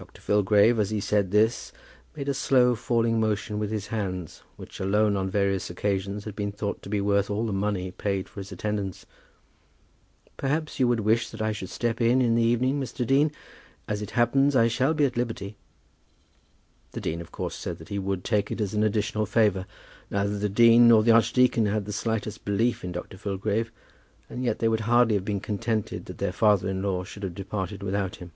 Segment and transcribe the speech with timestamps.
[0.00, 0.22] Dr.
[0.22, 1.72] Filgrave, as he said this,
[2.16, 6.52] made a slow falling motion with his hands, which alone on various occasions had been
[6.52, 9.04] thought to be worth all the money paid for his attendance.
[10.38, 13.06] "Perhaps you would wish that I should step in in the evening, Mr.
[13.06, 13.30] Dean?
[13.86, 15.58] As it happens, I shall be at liberty."
[16.92, 19.66] The dean of course said that he would take it as an additional favour.
[20.10, 23.18] Neither the dean nor the archdeacon had the slightest belief in Dr.
[23.18, 23.70] Filgrave,
[24.30, 27.34] and yet they would hardly have been contented that their father in law should have
[27.34, 28.32] departed without him.